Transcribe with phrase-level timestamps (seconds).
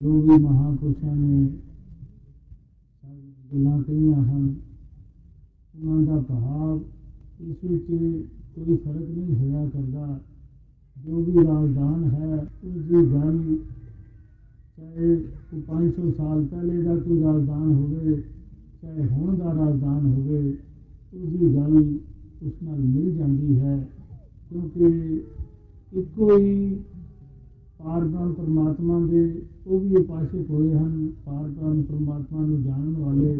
[0.00, 1.46] ਜੋ ਵੀ ਮਹਾਪੁਰਸ਼ਾਂ ਨੇ
[3.52, 4.46] ਗੱਲਾਂ ਕਹੀਆਂ ਹਨ
[5.74, 6.78] ਉਹਨਾਂ ਦਾ ਭਾਵ
[7.40, 7.90] ਇਸ ਵਿੱਚ
[8.56, 10.18] ਕੋਈ ਫਰਕ ਨਹੀਂ ਹੋਇਆ ਕਰਦਾ
[10.96, 13.36] ਜੋ ਵੀ ਰਾਜਦਾਨ ਹੈ ਉਸ ਦੀ ਗੱਲ
[14.78, 15.16] ਚਾਹੇ
[15.50, 18.16] ਕੋਈ 500 ਸਾਲ ਪਹਿਲੇ ਦਾ ਕੋਈ ਰਾਜਦਾਨ ਹੋਵੇ
[18.82, 20.40] ਚਾਹੇ ਹੁਣ ਦਾ ਰਾਜਦਾਨ ਹੋਵੇ
[21.12, 23.76] ਉਸ ਦੀ ਗੱਲ ਉਸ ਨਾਲ ਮਿਲ ਜਾਂਦੀ ਹੈ
[24.50, 25.20] ਕਿਉਂਕਿ
[25.92, 26.74] ਇੱਕੋ ਹੀ
[27.80, 29.28] ਪਾਰਬ੍ਰਹਮ ਪਰਮਾਤਮਾ ਦੇ
[29.69, 33.35] ਉਹ ਵੀ ਉਪਾਸ਼ਕ ਹੋਏ ਹਨ ਪਾਰਬ੍ਰਹਮ ਪਰਮਾਤਮਾ ਨੂੰ ਜਾਣਨ ਵਾਲੇ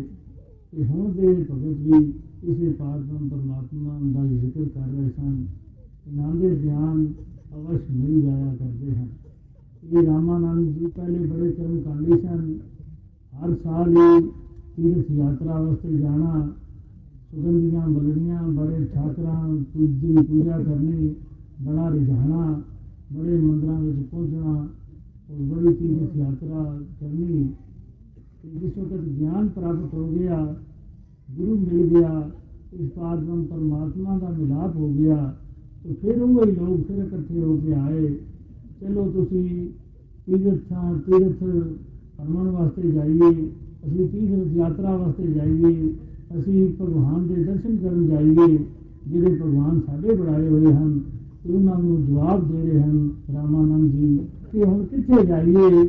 [0.74, 2.00] ਤੇ ਹੁਣ ਦੇ ਭਗਤ ਵੀ
[2.44, 5.46] ਇਸੇ ਪਾਰਬ੍ਰਹਮ ਪਰਮਾਤਮਾ ਦਾ ਜ਼ਿਕਰ ਕਰ ਰਹੇ ਸਨ
[6.08, 7.05] ਇਹਨਾਂ ਦੇ ਗਿਆਨ
[7.55, 9.08] ਅਵਸ਼ ਮਿਲ ਜਾਇਆ ਕਰਦੇ ਹਨ
[9.84, 12.58] ਇਹ ਰਾਮਾਨੰਦ ਜੀ ਪਹਿਲੇ ਬੜੇ ਕਰਮ ਕਾਂਡੀ ਸਨ
[13.34, 14.22] ਹਰ ਸਾਲ ਹੀ
[14.78, 16.48] ਤੀਰਥ ਯਾਤਰਾ ਵਾਸਤੇ ਜਾਣਾ
[17.32, 19.48] ਸੁਗੰਧੀਆਂ ਬਲੜੀਆਂ ਬੜੇ ਠਾਕਰਾਂ
[19.78, 21.14] ਦੀ ਪੂਜਾ ਕਰਨੀ
[21.62, 22.39] ਬੜਾ ਰਿਝਾਣਾ
[29.50, 30.38] ਵਕਤ ਗਿਆਨ ਪ੍ਰਾਪਤ ਹੋ ਗਿਆ
[31.30, 32.30] ਗੁਰੂ ਮਿਲ ਗਿਆ
[32.74, 35.34] ਇਸ ਪਾਰਬ੍ਰਹਮ ਪਰਮਾਤਮਾ ਦਾ ਮਿਲਾਪ ਹੋ ਗਿਆ
[35.84, 38.08] ਤੇ ਫਿਰ ਉਹ ਹੀ ਲੋਕ ਫਿਰ ਇਕੱਠੇ ਹੋ ਕੇ ਆਏ
[38.82, 39.68] ਚਲੋ ਤੁਸੀਂ
[40.27, 43.32] ਤੀਰਥਾਂ ਤੀਰਥ ਹਰਮਨ ਵਾਸਤੇ ਜਾਈਏ
[43.85, 45.74] ਅਸੀਂ ਤੀਰਥ ਯਾਤਰਾ ਵਾਸਤੇ ਜਾਈਏ
[46.32, 48.58] ਅਸੀਂ ਭਗਵਾਨ ਦੇ ਦਰਸ਼ਨ ਕਰਨ ਜਾਈਏ
[49.08, 50.99] ਜਿਹੜੇ ਭਗਵਾਨ ਸਾਡੇ ਬਣਾਏ ਹੋਏ ਹਨ
[51.46, 54.18] ਉਹਨਾਂ ਨੂੰ ਜਵਾਬ ਦੇ ਰਹੇ ਹਨ ਰਾਮਾਨੰਦ ਜੀ
[54.52, 55.84] ਕਿ ਹੁਣ ਕਿੱਥੇ ਜਾਈਏ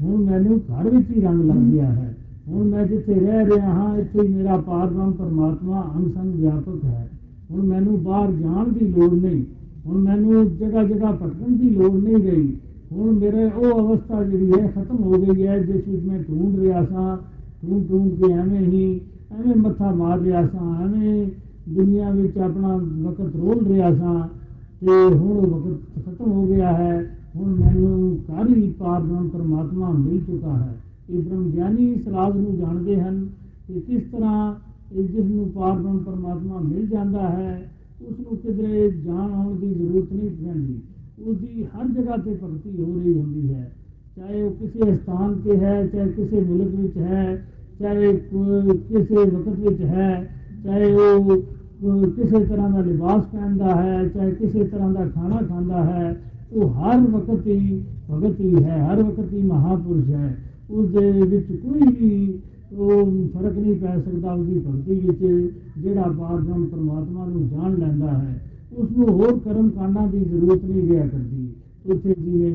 [0.00, 2.09] ਹੁਣ ਮੈਨੂੰ ਘਰ ਵਿੱਚ ਹੀ ਰੰਗ ਲੱਗ ਗਿਆ ਹੈ
[2.48, 7.08] ਹੁਣ ਮੈਂ ਜਿੱਥੇ ਰਹਿ ਰਿਹਾ ਹਾਂ ਇੱਥੇ ਹੀ ਮੇਰਾ ਪਾਰਬ੍ਰਹਮ ਪਰਮਾਤਮਾ ਅੰਗ ਸੰਗ ਵਿਆਪਕ ਹੈ
[7.50, 9.44] ਹੁਣ ਮੈਨੂੰ ਬਾਹਰ ਜਾਣ ਦੀ ਲੋੜ ਨਹੀਂ
[9.86, 12.54] ਹੁਣ ਮੈਨੂੰ ਜਗ੍ਹਾ ਜਗ੍ਹਾ ਭਟਕਣ ਦੀ ਲੋੜ ਨਹੀਂ ਗਈ
[12.92, 16.84] ਹੁਣ ਮੇਰੇ ਉਹ ਅਵਸਥਾ ਜਿਹੜੀ ਹੈ ਖਤਮ ਹੋ ਗਈ ਹੈ ਜਿਸ ਵਿੱਚ ਮੈਂ ਢੂੰਡ ਰਿਹਾ
[16.84, 17.16] ਸਾਂ
[17.62, 19.00] ਢੂੰਡ ਢੂੰਡ ਕੇ ਐਵੇਂ ਹੀ
[19.32, 21.26] ਐਵੇਂ ਮੱਥਾ ਮਾਰ ਰਿਹਾ ਸਾਂ ਐਵੇਂ
[21.68, 24.20] ਦੁਨੀਆ ਵਿੱਚ ਆਪਣਾ ਵਕਤ ਰੋਲ ਰਿਹਾ ਸਾਂ
[24.80, 26.98] ਤੇ ਹੁਣ ਵਕਤ ਖਤਮ ਹੋ ਗਿਆ ਹੈ
[27.36, 30.74] ਹੁਣ ਮੈਨੂੰ ਘਰ ਹੀ ਪਾਰਬ੍ਰਹਮ ਪਰਮਾਤਮਾ ਮਿਲ ਚੁੱਕਾ ਹੈ
[31.10, 33.26] ਇਹ ਬ੍ਰਹਮ ਗਿਆਨੀ ਇਸ ਰਾਜ ਨੂੰ ਜਾਣਦੇ ਹਨ
[33.68, 34.54] ਕਿ ਕਿਸ ਤਰ੍ਹਾਂ
[34.92, 40.12] ਇਹ ਜਿਸ ਨੂੰ ਪਾਰਬ੍ਰਹਮ ਪਰਮਾਤਮਾ ਮਿਲ ਜਾਂਦਾ ਹੈ ਉਸ ਨੂੰ ਕਿਧਰੇ ਜਾਣ ਆਉਣ ਦੀ ਜ਼ਰੂਰਤ
[40.12, 40.80] ਨਹੀਂ ਪੈਂਦੀ
[41.20, 43.70] ਉਸ ਦੀ ਹਰ ਜਗ੍ਹਾ ਤੇ ਭਗਤੀ ਹੋ ਰਹੀ ਹੁੰਦੀ ਹੈ
[44.16, 47.44] ਚਾਹੇ ਉਹ ਕਿਸੇ ਸਥਾਨ ਤੇ ਹੈ ਚਾਹੇ ਕਿਸੇ ਮੁਲਕ ਵਿੱਚ ਹੈ
[47.80, 48.12] ਚਾਹੇ
[48.88, 50.24] ਕਿਸੇ ਵਕਤ ਵਿੱਚ ਹੈ
[50.64, 56.14] ਚਾਹੇ ਉਹ ਕਿਸੇ ਤਰ੍ਹਾਂ ਦਾ ਲਿਬਾਸ ਪਹਿਨਦਾ ਹੈ ਚਾਹੇ ਕਿਸੇ ਤਰ੍ਹਾਂ ਦਾ ਖਾਣਾ ਖਾਂਦਾ ਹੈ
[56.52, 60.36] ਉਹ ਹਰ ਵਕਤ ਹੀ ਭਗਤ ਹੀ ਹੈ ਹਰ ਵਕਤ ਹੀ ਮਹਾਪੁਰਸ਼ ਹੈ
[60.70, 62.40] ਉਸ ਦੇ ਵਿੱਚ ਕੋਈ ਵੀ
[62.72, 68.12] ਉਹ ਫਰਕ ਨਹੀਂ ਪੈ ਸਕਦਾ ਉਸ ਦੀ ਭਗਤੀ ਵਿੱਚ ਜਿਹੜਾ ਬਾਦਮ ਪਰਮਾਤਮਾ ਨੂੰ ਜਾਣ ਲੈਂਦਾ
[68.12, 68.40] ਹੈ
[68.72, 71.48] ਉਸ ਨੂੰ ਹੋਰ ਕਰਮ ਕਾਂਡਾਂ ਦੀ ਜ਼ਰੂਰਤ ਨਹੀਂ ਰਿਹਾ ਕਰਦੀ
[71.86, 72.48] ਉੱਥੇ ਜੀ ਨੇ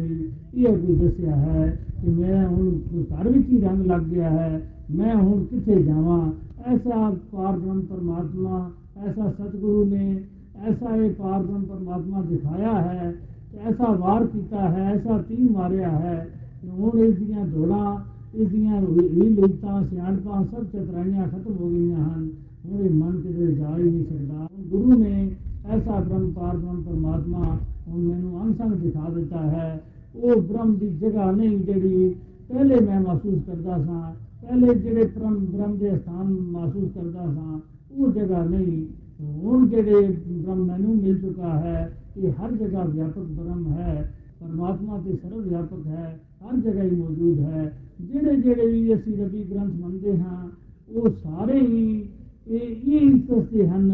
[0.56, 1.70] ਇਹ ਵੀ ਦੱਸਿਆ ਹੈ
[2.02, 2.70] ਕਿ ਮੈਂ ਹੁਣ
[3.12, 4.62] ਘਰ ਵਿੱਚ ਹੀ ਰੰਗ ਲੱਗ ਗਿਆ ਹੈ
[4.92, 6.20] ਮੈਂ ਹੁਣ ਕਿੱਥੇ ਜਾਵਾਂ
[6.66, 10.22] ਐਸਾ ਪਾਰਬ੍ਰਹਮ ਪਰਮਾਤਮਾ ਐਸਾ ਸਤਿਗੁਰੂ ਨੇ
[10.62, 13.14] ਐਸਾ ਇਹ ਪਾਰਬ੍ਰਹਮ ਪਰਮਾਤਮਾ ਦਿਖਾਇਆ ਹੈ
[13.60, 17.98] ਐਸਾ ਵਾਰ ਕੀਤਾ ਹੈ ਐਸਾ ਤੀਰ ਮਾਰਿਆ ਹੈ ਕਿ ਹੁਣ ਇਸ ਦੀਆਂ ਦੌੜਾਂ
[18.34, 22.30] ਇਸ ਦੀਆਂ ਹੀ ਲਿਖਤਾਂ ਸਿਆਣਪਾਂ ਸਭ ਚਤਰਾਈਆਂ ਖਤਮ ਹੋ ਗਈਆਂ ਹਨ
[22.66, 25.30] ਹੁਣ ਇਹ ਮਨ ਕਿਤੇ ਜਾ ਹੀ ਨਹੀਂ ਸਕਦਾ ਗੁਰੂ ਨੇ
[25.66, 27.58] ਐਸਾ ਬ੍ਰਹਮ ਪਾਰਬ੍ਰਹਮ ਪਰਮਾਤਮਾ
[27.88, 29.82] ਹੁਣ ਮੈਨੂੰ ਅੰਸੰਗ ਦਿਖਾ ਦਿੱਤਾ ਹੈ
[30.16, 32.14] ਉਹ ਬ੍ਰਹਮ ਦੀ ਜਗ੍ਹਾ ਨਹੀਂ ਜਿਹੜੀ
[32.50, 37.60] ਪਹਿਲੇ ਮੈਂ ਮਹਿਸੂਸ ਕਰਦਾ ਸਾਂ ਪਹਿਲੇ ਜਿਹੜੇ ਬ੍ਰਹਮ ਬ੍ਰਹਮ ਦੇ ਸਥਾਨ ਮਹਿਸੂਸ ਕਰਦਾ ਸਾਂ
[37.92, 38.86] ਉਹ ਜਗ੍ਹਾ ਨਹੀਂ
[39.22, 45.16] ਹੁਣ ਜਿਹੜੇ ਬ੍ਰਹਮ ਮੈਨੂੰ ਮਿਲ ਚੁੱਕਾ ਹੈ ਇਹ ਹਰ ਜਗ੍ਹਾ ਵਿਆਪਕ ਬ੍ਰਹਮ ਹੈ ਪਰਮਾਤਮਾ ਤੇ
[45.16, 50.18] ਸਰਵ ਵਿਆਪਕ ਹੈ ਹਰ ਜਗ੍ਹਾ ਹੀ ਮੌਜੂਦ ਹੈ ਜਿਹੜੇ ਜਿਹੜੇ ਵੀ ਅਸੀਂ ਰਬੀ ਗ੍ਰੰਥ ਮੰਨਦੇ
[50.18, 50.50] ਹਾਂ
[50.92, 52.04] ਉਹ ਸਾਰੇ ਹੀ
[52.48, 53.90] ਇਹ ਇਹ ਦੱਸਦੇ ਹਨ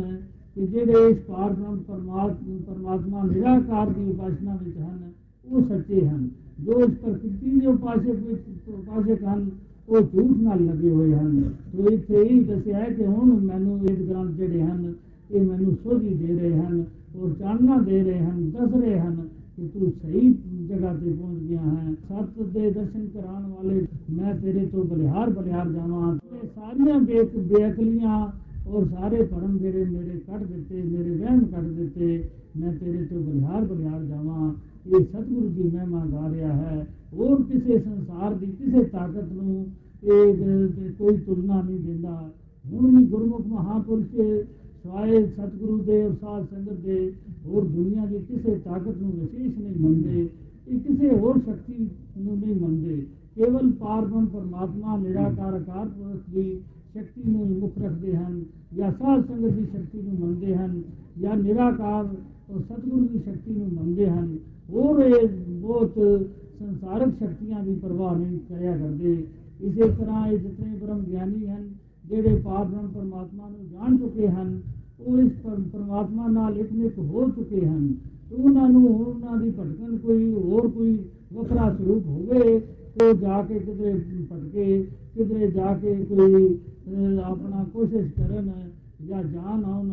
[0.55, 5.11] ਕਿ ਜਿਹੜੇ ਇਸ ਪਾਰਬ੍ਰਹਮ ਪਰਮਾਤਮਾ ਪਰਮਾਤਮਾ ਨਿਰਾਕਾਰ ਦੀ ਉਪਾਸਨਾ ਵਿੱਚ ਹਨ
[5.47, 6.28] ਉਹ ਸੱਚੇ ਹਨ
[6.59, 9.50] ਜੋ ਇਸ ਪ੍ਰਕਿਰਤੀ ਦੇ ਉਪਾਸਕ ਵਿੱਚ ਉਪਾਸਕ ਹਨ
[9.89, 11.41] ਉਹ ਝੂਠ ਨਾਲ ਲੱਗੇ ਹੋਏ ਹਨ
[11.73, 14.94] ਤੋ ਇੱਥੇ ਹੀ ਦੱਸਿਆ ਕਿ ਹੁਣ ਮੈਨੂੰ ਇਹ ਗ੍ਰੰਥ ਜਿਹੜੇ ਹਨ
[15.31, 16.83] ਇਹ ਮੈਨੂੰ ਸੋਝੀ ਦੇ ਰਹੇ ਹਨ
[17.17, 20.33] ਔਰ ਚਾਨਣਾ ਦੇ ਰਹੇ ਹਨ ਦੱਸ ਰਹੇ ਹਨ ਕਿ ਤੂੰ ਸਹੀ
[20.67, 25.69] ਜਗ੍ਹਾ ਤੇ ਪਹੁੰਚ ਗਿਆ ਹੈ ਸਤ ਦੇ ਦਰਸ਼ਨ ਕਰਾਉਣ ਵਾਲੇ ਮੈਂ ਤੇਰੇ ਤੋਂ ਬਲਿਹਾਰ ਬਲਿਹਾਰ
[25.69, 28.25] ਜਾਵਾਂ ਤੇ ਸਾਰੀਆਂ ਬੇਕ ਬੇਅਕਲੀਆਂ
[28.67, 32.23] ਔਰ ਸਾਰੇ ਭਰਮ ਜਿਹੜੇ ਮੇਰੇ ਕੱਢ ਦਿੱਤੇ ਮੇਰੇ ਵਹਿਮ ਕੱਢ ਦਿੱਤੇ
[32.57, 34.53] ਮੈਂ ਤੇਰੇ ਤੋਂ ਬਲਿਹਾਰ ਬਲਿਹਾਰ ਜਾਵਾਂ
[34.88, 39.66] ਇਹ ਸਤਿਗੁਰੂ ਦੀ ਮਹਿਮਾ ਗਾ ਰਿਹਾ ਹੈ ਹੋਰ ਕਿਸੇ ਸੰਸਾਰ ਦੀ ਕਿਸੇ ਤਾਕਤ ਨੂੰ
[40.03, 42.29] ਇਹ ਕੋਈ ਤੁਲਨਾ ਨਹੀਂ ਦਿੰਦਾ
[42.66, 44.16] ਹੁਣ ਵੀ ਗੁਰਮੁਖ ਮਹਾਪੁਰਸ਼
[44.84, 46.99] ਸਵਾਏ ਸਤਿਗੁਰੂ ਦੇ ਸਾਧ ਸੰਗਤ ਦੇ
[47.46, 50.28] ਹੋਰ ਦੁਨੀਆ ਦੀ ਕਿਸੇ ਤਾਕਤ ਨੂੰ ਵਿਸ਼ੇਸ਼ ਨਹੀਂ ਮੰਨਦੇ
[50.67, 51.87] ਇਹ ਕਿਸੇ ਹੋਰ ਸ਼ਕਤੀ
[52.17, 53.02] ਨੂੰ ਨਹੀਂ ਮੰਨਦੇ
[53.35, 56.59] ਕੇਵਲ ਪਾਰਬ੍ਰਹਮ ਪਰਮਾਤਮਾ ਨਿਰਾਕਾਰ ਆਕਾਰ ਪੁਰਖ ਦੀ
[56.93, 58.43] ਸ਼ਕਤੀ ਨੂੰ ਮੁੱਖ ਰੱਖਦੇ ਹਨ
[58.75, 60.81] ਜਾਂ ਸਾਧ ਸੰਗਤ ਦੀ ਸ਼ਕਤੀ ਨੂੰ ਮੰਨਦੇ ਹਨ
[61.22, 62.05] ਜਾਂ ਨਿਰਾਕਾਰ
[62.49, 64.37] ਔਰ ਸਤਿਗੁਰੂ ਦੀ ਸ਼ਕਤੀ ਨੂੰ ਮੰਨਦੇ ਹਨ
[64.69, 65.28] ਹੋਰ ਇਹ
[65.61, 65.99] ਬਹੁਤ
[66.59, 69.11] ਸੰਸਾਰਿਕ ਸ਼ਕਤੀਆਂ ਦੀ ਪਰਵਾਹ ਨਹੀਂ ਕਰਿਆ ਕਰਦੇ
[69.61, 71.67] ਇਸੇ ਤਰ੍ਹਾਂ ਇਹ ਜਿਤਨੇ ਬ੍ਰਹਮ ਗਿਆਨੀ ਹਨ
[72.05, 74.59] ਜਿਹੜੇ ਪਾਰਬ੍ਰਹਮ ਪਰਮਾਤਮਾ ਨੂੰ ਜਾਣ ਚੁੱਕੇ ਹਨ
[74.99, 75.31] ਉਹ ਇਸ
[75.72, 77.93] ਪਰਮਾਤਮਾ ਨਾਲ ਇਕਮਿਕ ਹੋ ਚੁੱਕੇ ਹਨ
[78.34, 80.97] ਉਹਨਾਂ ਨੂੰ ਉਹਨਾਂ ਦੀ ਭਟਕਣ ਕੋਈ ਹੋਰ ਕੋਈ
[81.34, 82.55] ਵੱਖਰਾ ਸਰੂਪ ਹੋਵੇ
[83.02, 83.93] ਉਹ ਜਾ ਕੇ ਕਿਧਰੇ
[84.31, 84.81] ਭਟਕੇ
[85.16, 86.46] ਕਿਧਰੇ ਜਾ ਕੇ ਕੋਈ
[86.87, 88.52] ਅਹ, ਆਪਣਾ ਕੋਸ਼ਿਸ਼ ਕਰਨ
[89.08, 89.91] ਜਾਂ ਜਾਣ ਆਉਣ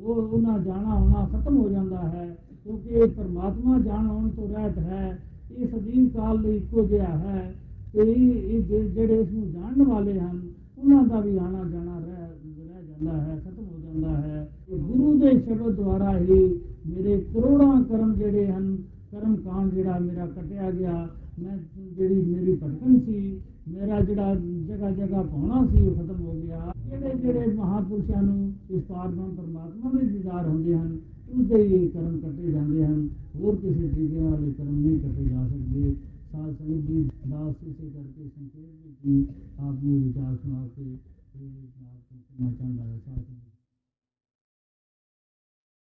[0.00, 2.26] ਉਹ ਉਹਨਾਂ ਜਾਣਾ ਆਉਣਾ ਖਤਮ ਹੋ ਜਾਂਦਾ ਹੈ
[2.64, 5.18] ਕਿਉਂਕਿ ਇਹ ਪਰਮਾਤਮਾ ਜਾਣ ਆਉਣ ਤੋਂ ਰਹਿਤ ਹੈ
[5.52, 7.52] ਇਹ ਸਦੀਵ ਕਾਲ ਲਈ ਇੱਕੋ ਜਿਹਾ ਹੈ
[7.94, 10.40] ਤੇ ਇਹ ਇਹ ਜੇ- ਜਿਹੜੇ ਇਸ ਨੂੰ ਜਾਣਨ ਵਾਲੇ ਹਨ
[10.83, 12.27] ਉਹਨਾਂ ਦਾ ਵੀ ਆਣਾ ਜਾਣਾ ਰਹਿ
[12.67, 17.83] ਰਹਿ ਜਾਂਦਾ ਹੈ, ਖਤਮ ਹੋ ਜਾਂਦਾ ਹੈ। ਤੇ ਗੁਰੂ ਦੇ ਸ਼ਬਦ ਦੁਆਰਾ ਹੀ ਮੇਰੇ ਕਰੋੜਾਂ
[17.83, 18.77] ਕਰਮ ਜਿਹੜੇ ਹਨ,
[19.11, 21.09] ਕਰਮ ਕਾਂਡ ਜਿਹੜਾ ਮੇਰਾ ਕੱਟਿਆ ਗਿਆ।
[21.39, 21.57] ਮੈਂ
[21.97, 24.35] ਜਿਹੜੀ ਮੇਰੀ ਭਟਕਣ ਸੀ, ਮੇਰਾ ਜਿਹੜਾ
[24.67, 29.99] ਜਗ੍ਹਾ ਜਗ੍ਹਾ ਪਾਉਣਾ ਸੀ, ਉਹ ਖਤਮ ਹੋ ਗਿਆ। ਜਿਹੜੇ ਜਿਹੜੇ ਮਹਾਪੁਰਸ਼ਾਂ ਨੂੰ ਇਸ ਪਾਰਬ੍ਰਹਮ ਪਰਮਾਤਮਾ
[29.99, 30.99] ਦੇ ਦੀਦਾਰ ਹੁੰਦੇ ਹਨ,
[31.33, 35.47] ਉਸਦੇ ਹੀ ਕਰਮ ਕੱਟੇ ਜਾਂਦੇ ਹਨ। ਹੋਰ ਕਿਸੇ ਤਰੀਕੇ ਨਾਲ ਇਹ ਕਰਮ ਨਹੀਂ ਕੱਟੇ ਜਾ
[35.47, 35.95] ਸਕਦੇ।
[36.31, 37.55] ਸਾਧ ਸੰਗਤ ਦੀ ਦਾਸ